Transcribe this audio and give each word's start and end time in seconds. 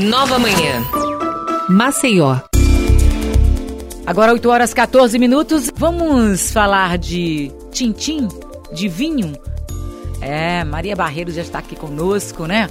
Nova 0.00 0.38
Manhã. 0.38 0.82
Maceió. 1.68 2.38
Agora 4.06 4.32
8 4.32 4.48
horas 4.48 4.72
14 4.72 5.18
minutos. 5.18 5.70
Vamos 5.76 6.50
falar 6.50 6.96
de 6.96 7.52
tintim, 7.70 8.26
de 8.72 8.88
vinho. 8.88 9.34
É, 10.22 10.64
Maria 10.64 10.96
Barreiro 10.96 11.30
já 11.30 11.42
está 11.42 11.58
aqui 11.58 11.76
conosco, 11.76 12.46
né? 12.46 12.70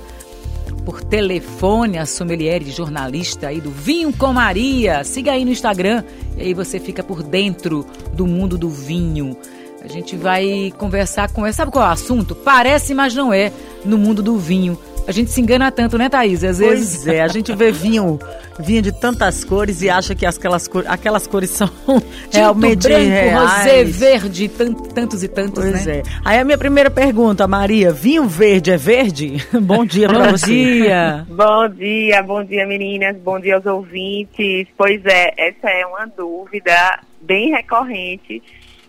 Por 0.84 1.04
telefone, 1.04 2.00
a 2.00 2.06
sommelier 2.08 2.64
jornalista 2.64 3.50
aí 3.50 3.62
do 3.62 3.70
Vinho 3.70 4.12
com 4.12 4.34
Maria. 4.34 5.04
Siga 5.04 5.34
aí 5.34 5.46
no 5.46 5.52
Instagram 5.52 6.04
e 6.36 6.42
aí 6.42 6.54
você 6.56 6.80
fica 6.80 7.04
por 7.04 7.22
dentro 7.22 7.86
do 8.12 8.26
mundo 8.26 8.58
do 8.58 8.70
vinho. 8.72 9.38
A 9.84 9.88
gente 9.88 10.16
vai 10.18 10.74
conversar 10.80 11.32
com 11.32 11.46
ela. 11.46 11.54
Sabe 11.54 11.72
qual 11.72 11.86
é 11.86 11.90
o 11.90 11.92
assunto? 11.92 12.34
Parece, 12.34 12.96
mas 12.96 13.14
não 13.14 13.32
é, 13.32 13.52
no 13.86 14.00
mundo 14.00 14.24
do 14.24 14.36
vinho. 14.36 14.78
A 15.10 15.12
gente 15.12 15.32
se 15.32 15.42
engana 15.42 15.72
tanto, 15.72 15.98
né, 15.98 16.08
Thaís? 16.08 16.44
Às 16.44 16.60
vezes. 16.60 16.98
Pois 16.98 17.08
é, 17.08 17.22
a 17.22 17.28
gente 17.28 17.52
vê 17.56 17.72
vinho, 17.72 18.20
vinho 18.60 18.80
de 18.80 18.92
tantas 18.92 19.44
cores 19.44 19.82
e 19.82 19.90
acha 19.90 20.14
que 20.14 20.24
aquelas, 20.24 20.68
cor, 20.68 20.86
aquelas 20.88 21.26
cores 21.26 21.50
são 21.50 21.68
realmente 22.32 22.84
branco, 22.88 23.10
reais. 23.10 23.34
rosé, 23.42 23.84
verde, 23.86 24.48
tan- 24.50 24.72
tantos 24.74 25.24
e 25.24 25.28
tantos, 25.28 25.64
Pois 25.64 25.84
né? 25.88 25.98
é. 25.98 26.04
Aí 26.24 26.38
a 26.38 26.46
minha 26.46 26.60
primeira 26.60 26.92
pergunta, 26.92 27.48
Maria, 27.48 27.92
vinho 27.92 28.28
verde 28.28 28.70
é 28.70 28.78
verde? 28.78 29.44
Bom 29.60 29.84
dia 29.84 30.08
pra 30.08 30.26
Bom 30.26 30.30
você. 30.30 30.46
dia. 30.46 31.26
Bom 31.28 31.68
dia, 31.70 32.22
bom 32.22 32.44
dia 32.44 32.68
meninas, 32.68 33.18
bom 33.18 33.40
dia 33.40 33.56
aos 33.56 33.66
ouvintes. 33.66 34.68
Pois 34.78 35.04
é, 35.08 35.34
essa 35.36 35.72
é 35.72 35.88
uma 35.88 36.06
dúvida 36.06 37.00
bem 37.20 37.50
recorrente 37.50 38.44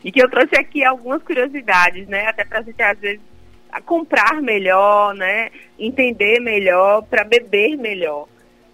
e 0.04 0.12
que 0.12 0.22
eu 0.22 0.28
trouxe 0.28 0.54
aqui 0.54 0.84
algumas 0.84 1.22
curiosidades, 1.22 2.06
né? 2.08 2.26
Até 2.26 2.44
para 2.44 2.58
a 2.58 2.62
gente 2.62 2.82
às 2.82 2.98
vezes 2.98 3.20
a 3.72 3.80
comprar 3.80 4.40
melhor, 4.42 5.14
né? 5.14 5.50
Entender 5.78 6.40
melhor, 6.40 7.02
para 7.02 7.24
beber 7.24 7.76
melhor. 7.76 8.26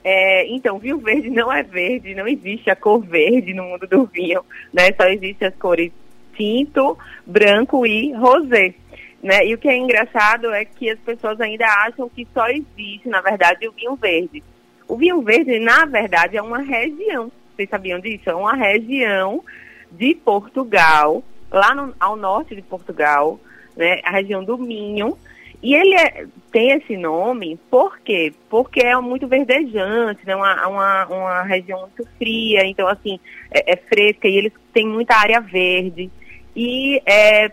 É, 0.02 0.46
então, 0.48 0.78
vinho 0.78 0.98
verde 0.98 1.30
não 1.30 1.52
é 1.52 1.62
verde, 1.62 2.14
não 2.14 2.28
existe 2.28 2.70
a 2.70 2.77
cor 2.77 3.01
verde 3.01 3.52
no 3.52 3.65
mundo 3.65 3.87
do 3.87 4.06
vinho, 4.06 4.45
né? 4.73 4.93
Só 4.96 5.09
existem 5.09 5.48
as 5.48 5.56
cores 5.56 5.90
tinto, 6.37 6.96
branco 7.26 7.87
e 7.87 8.12
rosé. 8.12 8.74
Né? 9.23 9.46
E 9.46 9.54
o 9.54 9.59
que 9.59 9.68
é 9.68 9.76
engraçado 9.76 10.52
é 10.52 10.65
que 10.65 10.90
as 10.90 10.99
pessoas 11.01 11.40
ainda 11.40 11.66
acham 11.66 12.09
que 12.09 12.28
só 12.32 12.46
existe, 12.49 13.09
na 13.09 13.21
verdade, 13.21 13.66
o 13.66 13.73
vinho 13.73 13.96
verde. 13.96 14.45
O 14.87 14.96
vinho 14.96 15.21
verde, 15.23 15.59
na 15.59 15.84
verdade, 15.87 16.37
é 16.37 16.43
uma 16.43 16.59
região. 16.59 17.32
Vocês 17.56 17.68
sabiam 17.68 17.99
disso? 17.99 18.30
É 18.30 18.34
uma 18.34 18.54
região 18.54 19.43
de 19.90 20.15
Portugal, 20.15 21.24
lá 21.51 21.74
no- 21.74 21.95
ao 21.99 22.15
norte 22.15 22.54
de 22.54 22.62
Portugal, 22.62 23.40
né? 23.77 24.01
A 24.05 24.10
região 24.13 24.43
do 24.45 24.57
Minho. 24.59 25.16
E 25.63 25.74
ele 25.74 25.95
é- 25.95 26.27
tem 26.52 26.71
esse 26.73 26.96
nome 26.96 27.59
por 27.71 27.99
quê? 28.01 28.33
Porque 28.49 28.80
é 28.80 28.96
muito 29.01 29.27
verdejante, 29.27 30.24
né? 30.27 30.37
Uma, 30.37 30.66
uma, 30.68 31.07
uma 31.07 31.43
região 31.43 31.80
muito 31.80 32.07
fria, 32.18 32.65
então 32.65 32.87
assim, 32.88 33.18
é, 33.51 33.73
é 33.73 33.77
fresca 33.77 34.29
e 34.29 34.37
eles 34.37 34.52
têm 34.73 34.87
muita 34.87 35.16
área 35.16 35.41
verde. 35.41 36.10
E 36.55 37.01
é, 37.07 37.51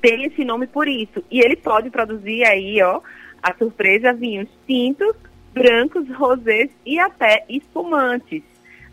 tem 0.00 0.24
esse 0.24 0.44
nome 0.44 0.66
por 0.66 0.88
isso. 0.88 1.22
E 1.30 1.40
ele 1.40 1.56
pode 1.56 1.90
produzir 1.90 2.44
aí, 2.44 2.82
ó, 2.82 3.00
a 3.42 3.54
surpresa, 3.54 4.12
vinhos 4.12 4.48
tintos, 4.66 5.14
brancos, 5.52 6.08
rosés 6.10 6.70
e 6.86 6.98
até 6.98 7.44
espumantes, 7.48 8.42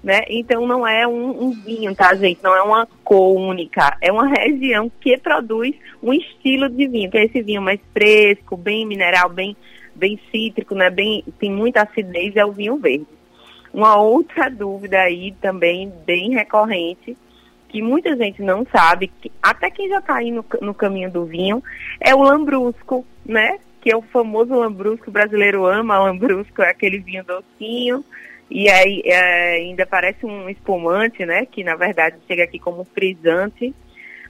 né? 0.03 0.23
Então 0.29 0.65
não 0.65 0.87
é 0.87 1.07
um, 1.07 1.43
um 1.43 1.51
vinho, 1.51 1.93
tá, 1.95 2.13
gente? 2.15 2.41
Não 2.43 2.55
é 2.55 2.61
uma 2.61 2.87
cor 3.03 3.37
única. 3.37 3.97
É 4.01 4.11
uma 4.11 4.27
região 4.27 4.91
que 5.01 5.17
produz 5.17 5.75
um 6.01 6.13
estilo 6.13 6.69
de 6.69 6.87
vinho, 6.87 7.11
que 7.11 7.17
é 7.17 7.25
esse 7.25 7.41
vinho 7.41 7.61
mais 7.61 7.79
fresco, 7.93 8.55
bem 8.55 8.85
mineral, 8.85 9.29
bem, 9.29 9.55
bem 9.93 10.19
cítrico, 10.31 10.73
né? 10.73 10.89
Bem, 10.89 11.23
tem 11.39 11.51
muita 11.51 11.83
acidez, 11.83 12.35
é 12.35 12.45
o 12.45 12.51
vinho 12.51 12.77
verde. 12.77 13.07
Uma 13.73 13.97
outra 13.97 14.49
dúvida 14.49 14.99
aí 14.99 15.33
também 15.41 15.91
bem 16.05 16.31
recorrente, 16.31 17.15
que 17.67 17.81
muita 17.81 18.15
gente 18.15 18.41
não 18.41 18.65
sabe, 18.65 19.11
que 19.21 19.31
até 19.43 19.69
quem 19.69 19.87
já 19.89 19.99
está 19.99 20.15
aí 20.15 20.31
no, 20.31 20.43
no 20.61 20.73
caminho 20.73 21.11
do 21.11 21.25
vinho, 21.25 21.63
é 21.99 22.15
o 22.15 22.23
lambrusco, 22.23 23.05
né? 23.23 23.59
Que 23.79 23.91
é 23.91 23.95
o 23.95 24.01
famoso 24.01 24.55
lambrusco, 24.55 25.09
o 25.09 25.13
brasileiro 25.13 25.65
ama 25.65 25.99
lambrusco, 25.99 26.63
é 26.63 26.71
aquele 26.71 26.97
vinho 26.97 27.23
docinho, 27.23 28.03
e 28.49 28.67
aí 28.67 29.01
é, 29.05 29.51
ainda 29.57 29.85
parece 29.85 30.25
um 30.25 30.49
espumante, 30.49 31.25
né? 31.25 31.45
Que 31.45 31.63
na 31.63 31.75
verdade 31.75 32.17
chega 32.27 32.43
aqui 32.43 32.57
como 32.57 32.83
frisante. 32.83 33.73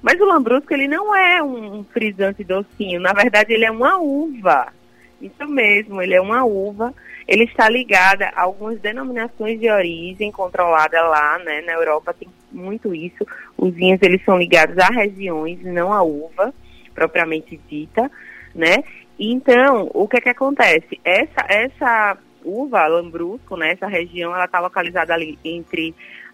Mas 0.02 0.20
o 0.20 0.26
lambrusco 0.26 0.74
ele 0.74 0.88
não 0.88 1.16
é 1.16 1.42
um, 1.44 1.84
frisante 1.86 2.44
docinho, 2.44 3.00
na 3.00 3.14
verdade 3.14 3.54
ele 3.54 3.66
é 3.66 3.72
uma 3.72 3.98
uva. 3.98 4.74
Isso 5.22 5.46
mesmo, 5.48 6.02
ele 6.02 6.16
é 6.16 6.22
uma 6.22 6.46
uva. 6.46 6.94
Ele 7.28 7.44
está 7.44 7.70
ligado 7.70 8.24
a 8.24 8.42
algumas 8.42 8.80
denominações 8.80 9.60
de 9.60 9.70
origem 9.70 10.32
controlada 10.32 11.02
lá, 11.02 11.38
né? 11.40 11.62
Na 11.62 11.74
Europa 11.74 12.14
tem 12.14 12.28
muito 12.52 12.96
isso. 12.96 13.26
Os 13.58 13.74
vinhos 13.74 14.02
eles 14.02 14.24
são 14.24 14.38
ligados 14.38 14.78
a 14.78 14.88
regiões, 14.88 15.62
não 15.64 15.94
a 15.94 16.02
uva 16.02 16.54
propriamente 16.94 17.60
dita, 17.70 18.10
né? 18.56 18.84
Então, 19.18 19.90
o 19.94 20.08
que 20.08 20.18
é 20.18 20.22
que 20.22 20.30
acontece? 20.30 21.00
Essa 21.04 21.46
essa 21.50 22.18
uva 22.50 22.88
lambrusco, 22.88 23.56
né? 23.56 23.72
Essa 23.72 23.88
região, 23.88 24.34
ela 24.34 24.46
está 24.46 24.60
localizada 24.60 25.14
ali 25.14 25.38
entre 25.44 25.94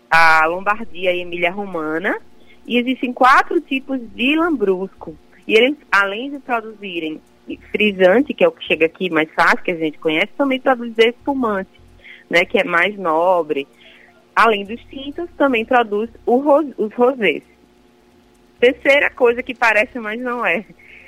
a 0.10 0.46
Lombardia 0.46 1.14
e 1.14 1.22
Emília 1.22 1.52
Romana. 1.52 2.18
E 2.66 2.78
existem 2.78 3.14
quatro 3.14 3.60
tipos 3.62 4.00
de 4.16 4.36
lambrusco. 4.36 5.16
E 5.48 5.54
eles, 5.54 5.78
além 5.92 6.32
de 6.32 6.40
produzirem 6.40 7.22
frisante, 7.72 8.34
que 8.34 8.44
é 8.44 8.48
o 8.48 8.52
que 8.52 8.66
chega 8.66 8.88
aqui 8.88 9.10
mais 9.10 9.30
fácil, 9.34 9.64
que 9.64 9.72
a 9.72 9.76
gente 9.76 10.00
conhece, 10.00 10.32
também 10.38 10.60
produz 10.60 10.98
espumante, 10.98 11.70
né, 12.30 12.44
que 12.46 12.58
é 12.58 12.64
mais 12.64 12.98
nobre. 12.98 13.68
Além 14.36 14.66
dos 14.66 14.82
tintos, 14.86 15.30
também 15.38 15.64
produz 15.64 16.10
os 16.26 16.94
rosés. 16.94 17.44
Terceira 18.60 19.10
coisa 19.12 19.44
que 19.44 19.54
parece, 19.54 20.00
mas 20.00 20.20
não 20.20 20.46
é, 20.46 20.66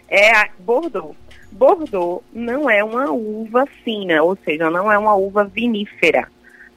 é 0.08 0.32
a 0.32 0.50
Bordeaux. 0.60 1.16
Bordeaux 1.52 2.24
não 2.34 2.70
é 2.70 2.84
uma 2.84 3.12
uva 3.12 3.66
fina, 3.84 4.22
ou 4.24 4.38
seja, 4.44 4.70
não 4.70 4.92
é 4.92 4.98
uma 4.98 5.16
uva 5.16 5.44
vinífera, 5.44 6.28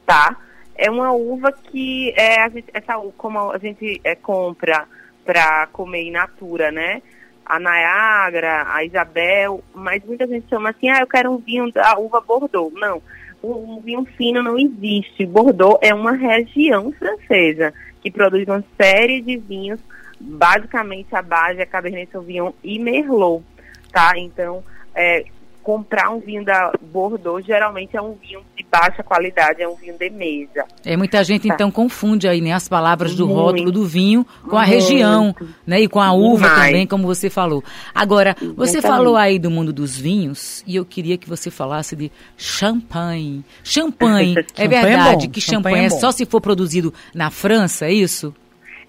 tá? 0.07 0.37
É 0.75 0.91
uma 0.91 1.13
uva 1.13 1.53
que 1.53 2.13
é 2.17 2.41
a 2.41 2.49
gente, 2.49 2.69
essa 2.73 2.95
como 3.17 3.51
a 3.51 3.59
gente 3.59 4.01
é, 4.03 4.15
compra 4.15 4.87
para 5.25 5.67
comer 5.69 6.05
in 6.05 6.13
natura, 6.13 6.71
né? 6.71 7.03
A 7.45 7.59
Niagara, 7.59 8.65
a 8.73 8.85
Isabel, 8.85 9.63
mas 9.75 10.03
muita 10.05 10.27
gente 10.27 10.49
chama 10.49 10.71
assim, 10.71 10.89
ah, 10.89 11.01
eu 11.01 11.07
quero 11.07 11.33
um 11.33 11.39
vinho 11.39 11.71
da 11.73 11.99
uva 11.99 12.21
Bordeaux. 12.21 12.73
Não, 12.75 13.03
um, 13.43 13.75
um 13.75 13.81
vinho 13.81 14.05
fino 14.17 14.43
não 14.43 14.59
existe. 14.59 15.27
Bordeaux 15.27 15.79
é 15.83 15.93
uma 15.93 16.13
região 16.13 16.93
francesa 16.93 17.75
que 18.01 18.11
produz 18.11 18.47
uma 18.47 18.65
série 18.81 19.21
de 19.21 19.37
vinhos, 19.37 19.81
basicamente 20.19 21.15
a 21.15 21.23
base 21.23 21.61
é 21.61 21.67
Cabernet 21.67 22.11
Sauvignon 22.11 22.53
e 22.63 22.79
Merlot, 22.79 23.45
tá? 23.91 24.12
Então, 24.17 24.62
é, 24.95 25.25
comprar 25.62 26.11
um 26.11 26.21
vinho 26.21 26.45
da 26.45 26.73
Bordeaux 26.81 27.45
geralmente 27.45 27.95
é 27.97 28.01
um 28.01 28.15
vinho 28.15 28.41
de 28.56 28.65
baixa 28.71 29.03
qualidade, 29.03 29.61
é 29.62 29.69
um 29.69 29.75
vinho 29.75 29.97
de 29.99 30.09
mesa. 30.11 30.65
É, 30.84 30.97
muita 30.97 31.23
gente 31.23 31.47
Tá. 31.49 31.55
então 31.55 31.71
confunde 31.71 32.27
aí, 32.27 32.41
né, 32.41 32.53
as 32.53 32.67
palavras 32.69 33.15
do 33.15 33.27
Muito. 33.27 33.41
rótulo 33.41 33.71
do 33.73 33.84
vinho 33.84 34.27
com 34.49 34.56
a 34.56 34.61
Muito. 34.61 34.71
região, 34.73 35.34
né, 35.67 35.81
e 35.81 35.87
com 35.89 36.01
a 36.01 36.12
uva 36.12 36.49
Demais. 36.49 36.67
também, 36.67 36.87
como 36.87 37.06
você 37.06 37.28
falou. 37.28 37.62
Agora, 37.95 38.34
você 38.56 38.78
Exatamente. 38.78 38.83
falou 38.83 39.17
aí 39.17 39.39
do 39.39 39.51
mundo 39.51 39.73
dos 39.73 39.99
vinhos 39.99 40.65
e 40.67 40.77
eu 40.77 40.84
queria 40.84 41.19
que 41.19 41.28
você 41.28 41.51
falasse 41.51 41.95
de 41.95 42.11
champanhe. 42.37 43.45
Champanhe, 43.62 44.34
é 44.57 44.62
Champanhe 44.62 44.65
é 44.65 44.69
verdade 44.69 45.27
bom, 45.27 45.33
que 45.33 45.41
champanhe 45.41 45.75
champanhe 45.77 45.83
é 45.84 45.87
é 45.87 45.91
só 45.91 46.11
se 46.11 46.25
for 46.25 46.41
produzido 46.41 46.93
na 47.15 47.31
França, 47.31 47.87
é 47.87 47.93
isso? 47.93 48.34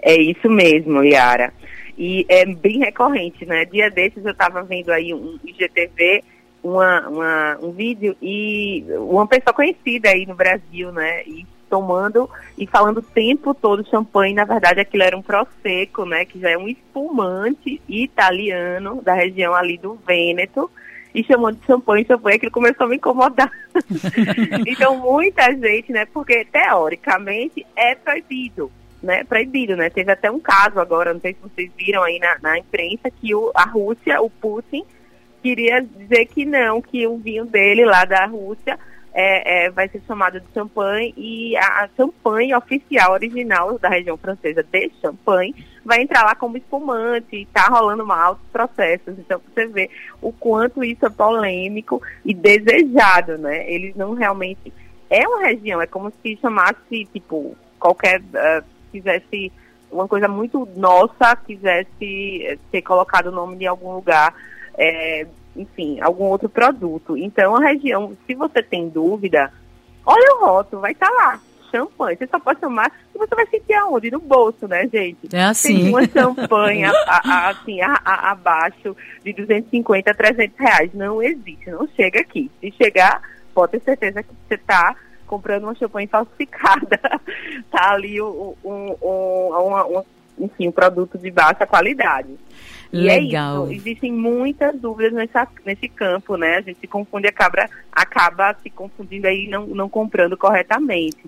É 0.02 0.20
isso 0.20 0.50
mesmo, 0.50 1.04
Yara. 1.04 1.54
E 1.98 2.26
é 2.30 2.46
bem 2.46 2.80
recorrente, 2.80 3.46
né? 3.46 3.66
Dia 3.66 3.90
desses 3.90 4.24
eu 4.26 4.32
estava 4.32 4.64
vendo 4.64 4.92
aí 4.92 5.14
um 5.14 5.40
IGTV, 5.44 6.24
uma, 6.64 7.08
uma, 7.08 7.58
um 7.62 7.72
vídeo, 7.72 8.16
e 8.22 8.86
uma 8.98 9.28
pessoa 9.28 9.54
conhecida 9.54 10.10
aí 10.10 10.26
no 10.26 10.36
Brasil, 10.36 10.92
né? 10.92 11.24
E 11.26 11.46
tomando 11.70 12.30
e 12.58 12.68
falando 12.68 12.98
o 12.98 13.02
tempo 13.02 13.54
todo 13.54 13.88
champanhe, 13.90 14.34
na 14.34 14.44
verdade 14.44 14.82
aquilo 14.82 15.04
era 15.04 15.18
um 15.18 15.22
prosecco, 15.22 16.06
né? 16.06 16.26
Que 16.26 16.40
já 16.40 16.50
é 16.50 16.58
um 16.58 16.68
espumante 16.68 17.82
italiano 17.88 19.02
da 19.02 19.14
região 19.14 19.54
ali 19.54 19.78
do 19.78 19.96
Vêneto. 20.06 20.70
E 21.14 21.24
chamando 21.26 21.58
de 21.58 21.66
champanhe, 21.66 22.06
champanhe, 22.06 22.38
aquilo 22.38 22.52
começou 22.54 22.86
a 22.86 22.90
me 22.90 22.96
incomodar. 22.96 23.52
então, 24.66 24.98
muita 24.98 25.44
gente, 25.54 25.92
né? 25.92 26.06
Porque 26.06 26.46
teoricamente 26.46 27.66
é 27.76 27.96
proibido 27.96 28.72
né, 29.02 29.24
proibido, 29.24 29.76
né? 29.76 29.90
Teve 29.90 30.12
até 30.12 30.30
um 30.30 30.40
caso 30.40 30.80
agora, 30.80 31.14
não 31.14 31.22
sei 31.22 31.34
se 31.34 31.40
vocês 31.42 31.72
viram 31.78 32.04
aí 32.04 32.20
na, 32.20 32.38
na 32.42 32.60
imprensa, 32.60 33.10
que 33.10 33.34
o, 33.34 33.52
a 33.56 33.64
Rússia, 33.64 34.22
o 34.22 34.30
Putin, 34.30 34.84
queria 35.42 35.82
dizer 35.82 36.26
que 36.28 36.46
não, 36.46 36.82
que 36.82 37.08
o 37.08 37.18
vinho 37.18 37.46
dele 37.46 37.86
lá 37.86 38.06
da 38.06 38.26
Rússia 38.26 38.78
é, 39.14 39.66
é, 39.66 39.70
vai 39.70 39.90
ser 39.90 40.02
chamado 40.08 40.40
de 40.40 40.48
champanhe 40.54 41.14
e 41.18 41.58
a, 41.58 41.84
a 41.84 41.90
champanhe 41.98 42.56
oficial, 42.56 43.14
original 43.14 43.78
da 43.78 43.90
região 43.90 44.18
francesa 44.18 44.64
de 44.64 44.92
champanhe, 45.02 45.54
vai 45.84 46.02
entrar 46.02 46.24
lá 46.24 46.36
como 46.36 46.58
espumante 46.58 47.36
e 47.36 47.46
tá 47.48 47.64
rolando 47.64 48.04
uma 48.04 48.22
altos 48.22 48.46
processos. 48.52 49.18
Então 49.20 49.42
você 49.54 49.68
vê 49.68 49.90
o 50.22 50.32
quanto 50.32 50.84
isso 50.84 51.06
é 51.06 51.10
polêmico 51.10 52.02
e 52.24 52.34
desejado, 52.34 53.38
né? 53.38 53.70
Eles 53.70 53.96
não 53.96 54.14
realmente 54.14 54.72
é 55.10 55.28
uma 55.28 55.42
região, 55.42 55.82
é 55.82 55.88
como 55.88 56.12
se 56.22 56.38
chamasse, 56.38 57.06
tipo, 57.12 57.58
qualquer, 57.78 58.22
uh, 58.22 58.64
quisesse 58.92 59.52
uma 59.92 60.08
coisa 60.08 60.28
muito 60.28 60.68
nossa, 60.76 61.36
quisesse 61.36 62.44
eh, 62.46 62.58
ser 62.72 62.82
colocado 62.82 63.28
o 63.28 63.32
nome 63.32 63.58
de 63.58 63.68
algum 63.68 63.94
lugar, 63.94 64.34
é, 64.78 65.28
enfim, 65.56 66.00
algum 66.00 66.26
outro 66.26 66.48
produto. 66.48 67.18
Então, 67.18 67.56
a 67.56 67.60
região, 67.60 68.16
se 68.26 68.34
você 68.34 68.64
tem 68.64 68.88
dúvida, 68.88 69.52
olha 70.06 70.36
o 70.36 70.46
rótulo, 70.46 70.82
vai 70.82 70.94
estar 70.94 71.08
tá 71.08 71.14
lá. 71.14 71.40
Champanhe, 71.70 72.18
você 72.18 72.28
só 72.28 72.38
pode 72.38 72.60
tomar 72.60 72.92
e 73.16 73.18
você 73.18 73.34
vai 73.34 73.48
sentir 73.48 73.74
aonde? 73.76 74.12
No 74.12 74.20
bolso, 74.20 74.68
né, 74.68 74.90
gente? 74.92 75.34
É 75.34 75.44
assim. 75.44 75.84
Tem 75.84 75.90
uma 75.90 76.06
champanhe 76.06 76.84
a, 76.84 76.92
a, 77.08 77.50
assim, 77.50 77.80
a, 77.82 77.96
abaixo 78.04 78.96
de 79.24 79.32
250 79.32 80.12
a 80.12 80.14
300 80.14 80.60
reais. 80.60 80.94
Não 80.94 81.24
existe, 81.24 81.70
não 81.70 81.88
chega 81.96 82.20
aqui. 82.20 82.52
Se 82.60 82.72
chegar, 82.72 83.22
pode 83.54 83.72
ter 83.72 83.84
certeza 83.84 84.22
que 84.22 84.30
você 84.48 84.56
está 84.56 84.94
comprando 85.32 85.64
uma 85.64 85.76
champanhe 85.76 86.08
falsificada. 86.08 87.00
tá 87.72 87.94
ali 87.94 88.22
um, 88.22 88.54
um, 88.66 88.96
um, 89.02 90.04
enfim, 90.38 90.68
um 90.68 90.72
produto 90.74 91.18
de 91.18 91.32
baixa 91.32 91.66
qualidade. 91.66 92.36
E 92.92 93.04
Legal. 93.04 93.68
é 93.68 93.74
isso. 93.74 93.82
Existem 93.82 94.12
muitas 94.12 94.78
dúvidas 94.78 95.14
nessa, 95.14 95.48
nesse 95.66 95.88
campo, 95.88 96.36
né? 96.36 96.58
A 96.58 96.62
gente 96.62 96.82
se 96.82 96.88
confunde, 96.88 97.28
acaba, 97.28 97.70
acaba 97.90 98.54
se 98.62 98.70
confundindo 98.70 99.26
aí 99.28 99.48
não, 99.48 99.66
não 99.68 99.88
comprando 99.88 100.36
corretamente. 100.36 101.24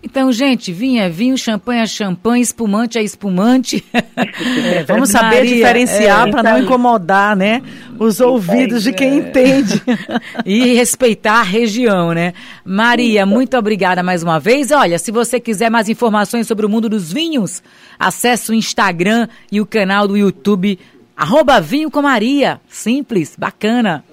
Então, 0.00 0.30
gente, 0.30 0.72
vinho 0.72 1.02
é 1.02 1.08
vinho, 1.08 1.36
champanhe 1.36 1.80
é 1.80 1.86
champanhe, 1.86 2.40
espumante 2.40 2.98
é 2.98 3.02
espumante. 3.02 3.84
É, 3.92 4.84
vamos 4.84 5.10
saber 5.10 5.36
Maria, 5.36 5.54
diferenciar 5.56 6.28
é, 6.28 6.30
para 6.30 6.42
não 6.42 6.58
incomodar, 6.60 7.36
né, 7.36 7.60
os 7.98 8.20
ouvidos 8.20 8.84
de 8.84 8.92
quem 8.92 9.18
entende. 9.18 9.82
e 10.46 10.74
respeitar 10.74 11.40
a 11.40 11.42
região, 11.42 12.12
né? 12.12 12.32
Maria, 12.64 13.26
muito 13.26 13.56
obrigada 13.56 14.02
mais 14.02 14.22
uma 14.22 14.38
vez. 14.38 14.70
Olha, 14.70 14.98
se 15.00 15.10
você 15.10 15.40
quiser 15.40 15.68
mais 15.68 15.88
informações 15.88 16.46
sobre 16.46 16.64
o 16.64 16.68
mundo 16.68 16.88
dos 16.88 17.12
vinhos, 17.12 17.60
acesse 17.98 18.52
o 18.52 18.54
Instagram 18.54 19.26
e 19.50 19.60
o 19.60 19.66
canal 19.66 20.06
do 20.06 20.16
YouTube, 20.16 20.78
arroba 21.16 21.60
Vinho 21.60 21.90
com 21.90 22.02
Maria. 22.02 22.60
Simples, 22.68 23.34
bacana. 23.36 24.04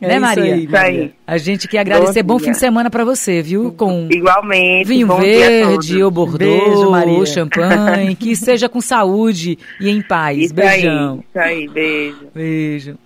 É 0.00 0.08
né, 0.08 0.18
Maria? 0.18 0.56
Isso 0.56 0.76
aí. 0.76 1.12
A 1.26 1.38
gente 1.38 1.68
quer 1.68 1.78
agradecer. 1.80 2.22
Bom, 2.22 2.34
bom 2.34 2.38
fim 2.38 2.50
de 2.52 2.58
semana 2.58 2.90
para 2.90 3.04
você, 3.04 3.40
viu? 3.42 3.72
Com 3.72 4.08
Igualmente. 4.10 4.88
Vinho 4.88 5.16
verde, 5.16 6.02
o 6.02 6.10
Bordeaux, 6.10 6.64
Beijo, 6.64 6.90
Maria. 6.90 7.26
champanhe, 7.26 8.14
que 8.14 8.36
seja 8.36 8.68
com 8.68 8.80
saúde 8.80 9.58
e 9.80 9.88
em 9.88 10.02
paz. 10.02 10.38
Isso 10.38 10.54
Beijão. 10.54 11.12
Aí, 11.12 11.20
isso 11.20 11.38
aí, 11.38 11.68
beijo. 11.68 12.28
Beijo. 12.34 12.98